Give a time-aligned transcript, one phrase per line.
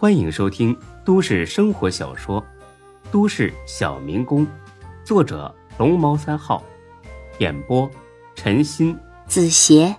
[0.00, 0.74] 欢迎收听
[1.04, 2.40] 都市生活小说
[3.12, 4.46] 《都市小民工》，
[5.04, 6.64] 作者龙猫三号，
[7.38, 7.86] 演播
[8.34, 9.94] 陈鑫、子邪，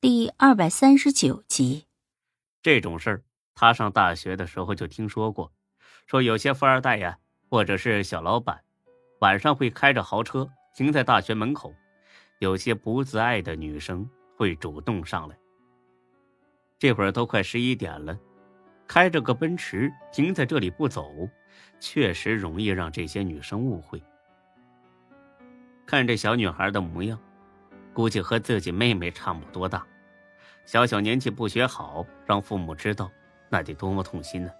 [0.00, 1.86] 第二百三十九集。
[2.60, 3.22] 这种事儿，
[3.54, 5.52] 他上大学的时候就听说过，
[6.08, 7.16] 说有些富二代呀，
[7.48, 8.60] 或者是小老板，
[9.20, 11.72] 晚上会开着豪车停在大学门口，
[12.40, 14.04] 有些不自爱的女生
[14.36, 15.36] 会主动上来。
[16.82, 18.18] 这会儿都快十一点了，
[18.88, 21.28] 开着个奔驰停在这里不走，
[21.78, 24.02] 确实容易让这些女生误会。
[25.86, 27.16] 看这小女孩的模样，
[27.94, 29.86] 估计和自己妹妹差不多大，
[30.64, 33.08] 小小年纪不学好，让父母知道，
[33.48, 34.50] 那得多么痛心呢！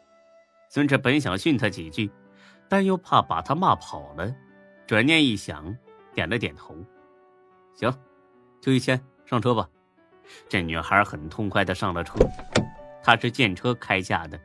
[0.69, 2.09] 孙志本想训她几句，
[2.69, 4.33] 但又怕把她骂跑了，
[4.86, 5.77] 转念一想，
[6.14, 6.73] 点了点头
[7.75, 7.92] ：“行，
[8.61, 9.69] 就一千，上车吧。”
[10.48, 12.14] 这女孩很痛快的上了车，
[13.02, 14.38] 她是见车开价的，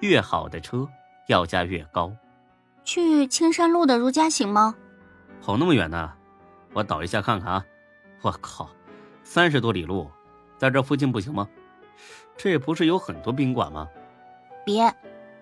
[0.00, 0.88] 越好的车
[1.28, 2.12] 要价越高。
[2.84, 4.74] 去青山路的如家行吗？
[5.42, 6.12] 跑那么远呢？
[6.72, 7.64] 我导一下看看啊。
[8.22, 8.70] 我靠，
[9.24, 10.10] 三十多里路，
[10.58, 11.48] 在这附近不行吗？
[12.36, 13.88] 这不是有很多宾馆吗？
[14.64, 14.94] 别，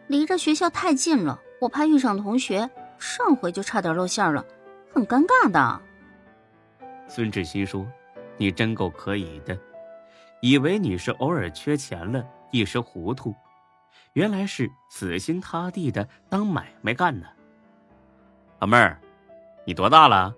[0.07, 2.69] 离着学校太近了，我怕遇上同学。
[2.99, 4.45] 上回就差点露馅了，
[4.93, 5.81] 很尴尬的。
[7.07, 7.87] 孙志新说
[8.37, 9.57] ：“你真够可以的。”
[10.41, 13.35] 以为你是偶尔缺钱了，一时糊涂，
[14.13, 17.27] 原来是死心塌地的当买卖干呢。
[18.61, 19.01] 老妹儿，
[19.65, 20.35] 你多大了？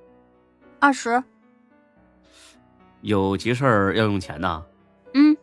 [0.79, 1.23] 二十。
[3.03, 4.63] 有急事儿要用钱呐？
[5.15, 5.37] 嗯。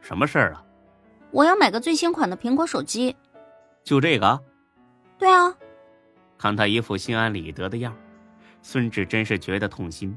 [0.00, 0.64] 什么事儿啊？
[1.30, 3.14] 我要买个最新款的苹果手机。
[3.84, 4.42] 就这个？
[5.18, 5.54] 对啊。
[6.36, 7.94] 看他一副心安理得的样，
[8.62, 10.16] 孙志真是觉得痛心。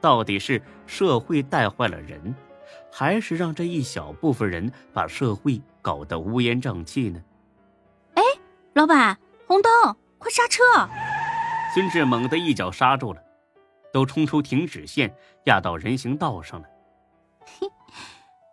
[0.00, 2.34] 到底是社会带坏了人？
[2.90, 7.22] 还是让这一小部分人把社会搞得乌烟瘴气呢？
[8.14, 8.22] 哎，
[8.74, 9.70] 老板，红灯，
[10.18, 10.62] 快刹车！
[11.74, 13.22] 孙志猛地一脚刹住了，
[13.92, 16.68] 都冲出停止线，压到人行道上了。
[17.40, 17.68] 嘿，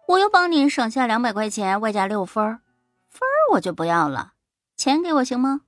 [0.08, 2.60] 我又帮你省下两百块钱，外加六分
[3.10, 3.22] 分
[3.54, 4.34] 我就不要了，
[4.76, 5.62] 钱给我行吗？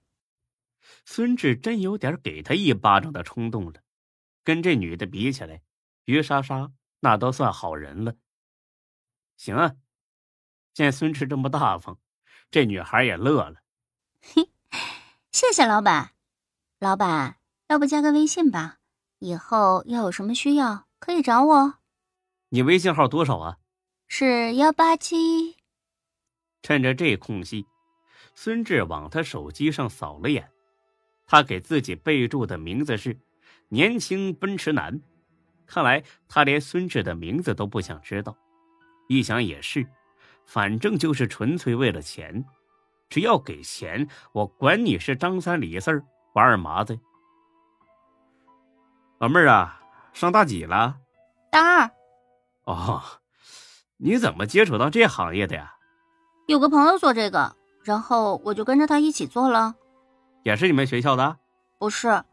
[1.05, 3.73] 孙志真有点给他一巴掌的冲动了。
[4.43, 5.61] 跟这女的比起来，
[6.05, 6.69] 于莎莎
[6.99, 8.13] 那都算好人了。
[9.37, 9.75] 行啊，
[10.73, 11.97] 见孙志这么大方，
[12.51, 13.61] 这女孩也乐了。
[14.19, 14.49] 嘿，
[15.31, 16.11] 谢谢老板。
[16.79, 17.37] 老板，
[17.67, 18.79] 要不加个微信吧？
[19.19, 21.75] 以后要有什么需要可以找我。
[22.49, 23.57] 你微信号多少啊？
[24.07, 25.55] 是幺八七。
[26.63, 27.65] 趁着这空隙，
[28.35, 30.51] 孙志往他手机上扫了眼，
[31.25, 33.19] 他给自己备注的名字是
[33.69, 34.99] “年轻奔驰男”。
[35.65, 38.35] 看来他连孙志的名字都不想知道。
[39.07, 39.87] 一想也是，
[40.45, 42.45] 反正就是纯粹为了钱，
[43.09, 45.91] 只要给钱，我管你是张三李四
[46.33, 46.99] 王二麻子。
[49.19, 49.81] 老妹儿啊，
[50.13, 50.97] 上大几了？
[51.51, 51.91] 大二。
[52.65, 53.01] 哦，
[53.97, 55.73] 你怎么接触到这行业的呀？
[56.47, 59.75] 有个朋友做这个，然后我就跟着他一起做了。
[60.43, 61.37] 也是你们学校的？
[61.79, 62.23] 不是，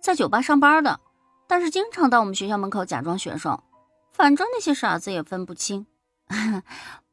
[0.00, 0.98] 在酒吧上班的，
[1.46, 3.62] 但是经常到我们学校门口假装学生，
[4.12, 5.86] 反正那些傻子也分不清。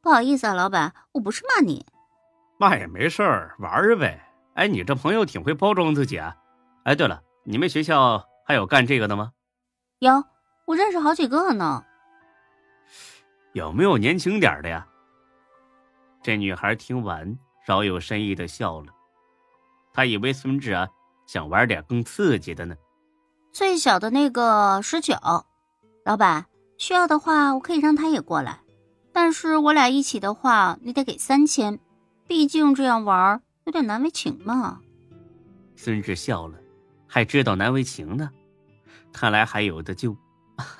[0.01, 1.85] 不好意思啊，老板，我不是骂你，
[2.57, 4.25] 骂也没事儿，玩呗。
[4.55, 6.35] 哎，你这朋友挺会包装自己啊。
[6.83, 9.31] 哎，对了，你们学校还有干这个的吗？
[9.99, 10.23] 有，
[10.65, 11.83] 我认识好几个呢。
[13.53, 14.85] 有没有年轻点的呀？
[16.21, 18.93] 这女孩听完，饶有深意的笑了。
[19.93, 20.87] 她以为孙志啊
[21.27, 22.75] 想玩点更刺激的呢。
[23.51, 25.15] 最小的那个十九，
[26.05, 26.45] 老板
[26.77, 28.59] 需要的话，我可以让他也过来。
[29.21, 31.77] 但是我俩一起的话，你得给三千，
[32.25, 34.79] 毕竟这样玩有点难为情嘛。
[35.75, 36.57] 孙志笑了，
[37.05, 38.29] 还知道难为情呢，
[39.11, 40.15] 看来还有的救。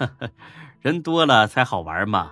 [0.79, 2.31] 人多了才好玩嘛。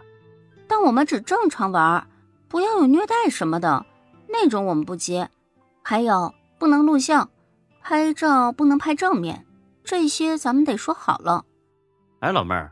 [0.66, 2.08] 但我们只正常玩，
[2.48, 3.86] 不要有虐待什么的，
[4.30, 5.30] 那种我们不接。
[5.84, 7.30] 还有不能录像，
[7.82, 9.46] 拍照不能拍正面，
[9.84, 11.44] 这些咱们得说好了。
[12.22, 12.72] 哎，老妹儿，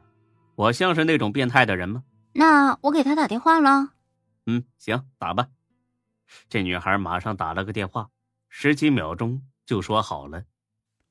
[0.56, 2.02] 我像是那种变态的人吗？
[2.38, 3.94] 那我给他打电话了。
[4.46, 5.48] 嗯，行，打吧。
[6.50, 8.10] 这女孩马上打了个电话，
[8.50, 10.44] 十几秒钟就说好了。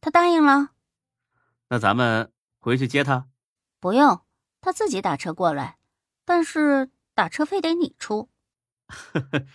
[0.03, 0.73] 他答应了。
[1.69, 3.27] 那咱们回去接他？
[3.81, 4.21] 不用，
[4.61, 5.79] 他自己打车过来。
[6.27, 8.29] 但是打车费得你出。
[8.89, 9.47] 呵呵，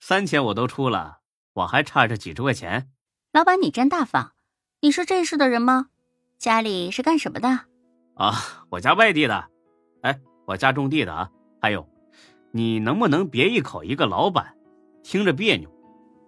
[0.00, 1.20] 三千我都出了，
[1.52, 2.90] 我还差这几十块钱。
[3.32, 4.32] 老板，你真大方。
[4.80, 5.90] 你是这市的人吗？
[6.38, 7.66] 家里是干什么的？
[8.14, 9.50] 啊，我家外地的。
[10.00, 10.18] 哎。
[10.48, 11.30] 我家种地的啊，
[11.60, 11.86] 还有，
[12.52, 14.54] 你能不能别一口一个老板，
[15.02, 15.68] 听着别扭？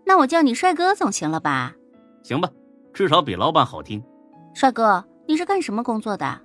[0.05, 1.75] 那我叫你帅哥总行了吧？
[2.22, 2.50] 行吧，
[2.93, 4.05] 至少比老板好听。
[4.52, 6.38] 帅哥，你是干什么工作的？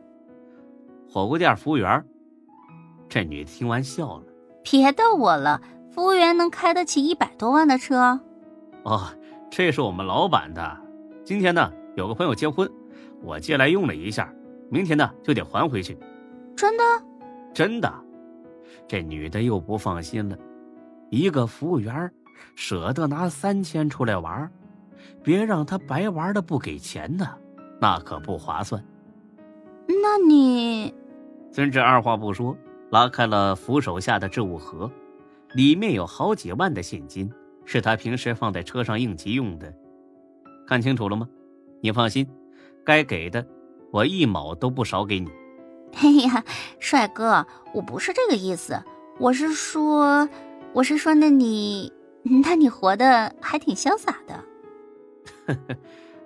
[1.10, 2.02] 火锅店服务员。
[3.10, 4.24] 这女的听完笑了，
[4.64, 5.62] 别逗我了。
[5.92, 8.18] 服务员能开得起一百多万的车？
[8.84, 9.02] 哦，
[9.52, 10.78] 这是我们老板的。
[11.26, 12.72] 今天呢，有个朋友结婚，
[13.22, 14.34] 我借来用了一下，
[14.70, 15.98] 明天呢就得还回去。
[16.56, 16.84] 真的？
[17.56, 17.92] 真的。
[18.88, 20.38] 这女的又不放心了，
[21.10, 22.12] 一个服务员
[22.56, 24.52] 舍得拿三千出来玩，
[25.24, 27.26] 别让他白玩的不给钱呢，
[27.80, 28.84] 那可不划算。
[29.88, 30.94] 那你……
[31.52, 32.56] 孙志二话不说，
[32.92, 34.92] 拉开了扶手下的置物盒。
[35.54, 37.32] 里面有好几万的现金，
[37.64, 39.74] 是他平时放在车上应急用的。
[40.68, 41.28] 看清楚了吗？
[41.82, 42.28] 你放心，
[42.84, 43.46] 该给的
[43.92, 45.32] 我一毛都不少给你。
[45.96, 46.44] 哎呀，
[46.80, 48.82] 帅哥，我不是这个意思，
[49.18, 50.28] 我是说，
[50.74, 51.92] 我是说，那你，
[52.44, 54.44] 那你活的还挺潇洒的。
[55.48, 55.76] 呵呵，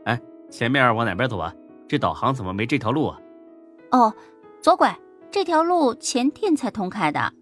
[0.06, 1.54] 哎，前面往哪边走啊？
[1.88, 3.20] 这导航怎么没这条路啊？
[3.92, 4.14] 哦，
[4.62, 4.98] 左拐，
[5.32, 7.34] 这条路前天才通开的。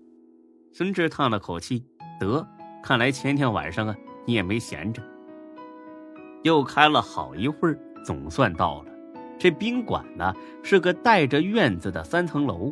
[0.74, 1.86] 孙志叹了口气，
[2.20, 2.46] 得，
[2.84, 3.96] 看来前天晚上啊，
[4.26, 5.02] 你也没闲着。
[6.44, 8.92] 又开了好一会儿，总算到了。
[9.40, 12.72] 这宾馆呢，是个带着院子的三层楼。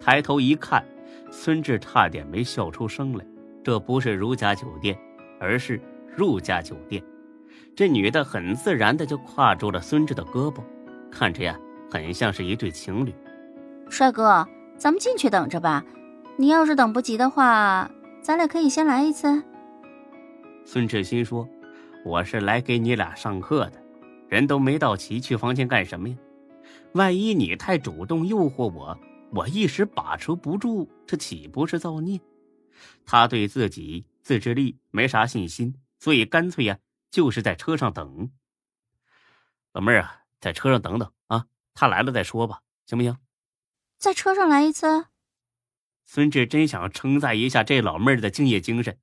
[0.00, 0.84] 抬头一看，
[1.30, 3.24] 孙志差点没笑出声来。
[3.64, 4.98] 这不是如家酒店，
[5.38, 5.80] 而是
[6.16, 7.02] 入家酒店。
[7.74, 10.60] 这女的很自然的就挎住了孙志的胳膊，
[11.10, 11.58] 看着呀，
[11.90, 13.14] 很像是一对情侣。
[13.88, 15.84] 帅哥，咱们进去等着吧。
[16.36, 19.42] 你要是等不及的话，咱俩可以先来一次。
[20.64, 21.48] 孙志新说
[22.04, 23.81] ：“我是来给你俩上课的，
[24.32, 26.16] 人都没到齐，去房间干什么呀？
[26.94, 28.98] 万一你太主动诱惑我，
[29.30, 32.18] 我一时把持不住，这岂不是造孽？”
[33.04, 36.78] 他对自己自制力没啥信心，所以干脆呀，
[37.10, 38.30] 就是在车上等。
[39.74, 41.44] 老妹儿啊，在车上等等啊，
[41.74, 43.14] 他来了再说吧，行不行？
[43.98, 45.08] 在车上来一次。
[46.06, 48.98] 孙志真想称赞一下这老妹儿的敬业精神。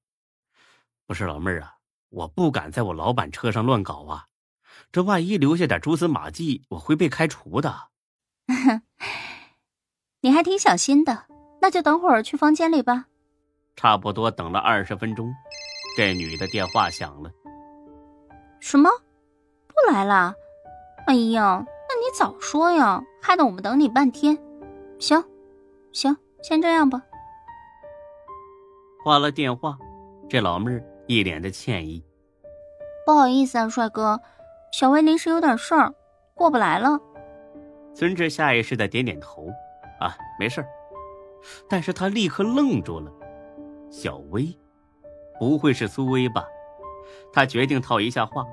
[1.06, 1.76] 不是老妹儿啊，
[2.10, 4.26] 我不敢在我老板车上乱搞啊，
[4.92, 7.90] 这万一留下点蛛丝马迹，我会被开除的。
[10.22, 11.26] 你还挺小心的，
[11.62, 13.06] 那就等会儿去房间里吧。
[13.76, 15.32] 差不多等了二十分钟，
[15.96, 17.32] 这女的电话响了。
[18.60, 18.90] 什么？
[19.68, 20.34] 不来了？
[21.08, 24.38] 哎呀，那你早说呀，害得我们等你半天。
[25.00, 25.24] 行，
[25.94, 26.16] 行。
[26.42, 27.02] 先这样吧。
[29.04, 29.78] 挂了电话，
[30.30, 32.02] 这老妹儿一脸的歉意。
[33.06, 34.22] 不好意思啊，帅哥，
[34.72, 35.94] 小薇临时有点事儿，
[36.34, 37.00] 过不来了。
[37.94, 39.48] 孙志下意识的点点头，
[40.00, 40.66] 啊，没事
[41.68, 43.12] 但是他立刻愣住了。
[43.90, 44.58] 小薇，
[45.40, 46.46] 不会是苏薇吧？
[47.34, 48.46] 他决定套一下话。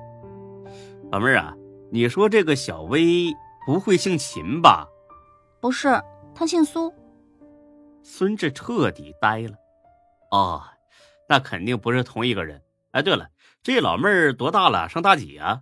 [1.11, 1.53] 老妹儿啊，
[1.91, 3.31] 你说这个小薇
[3.65, 4.87] 不会姓秦吧？
[5.61, 6.01] 不是，
[6.33, 6.93] 她姓苏。
[8.03, 9.55] 孙志彻底呆了，
[10.31, 10.61] 哦，
[11.29, 12.61] 那肯定不是同一个人。
[12.91, 13.29] 哎，对了，
[13.61, 14.89] 这老妹儿多大了？
[14.89, 15.61] 上大几啊？